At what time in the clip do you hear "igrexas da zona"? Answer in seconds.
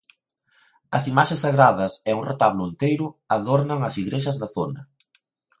4.03-4.81